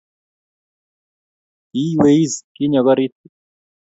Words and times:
Kiiyweisis 1.69 2.35
kinyokorit 2.55 3.15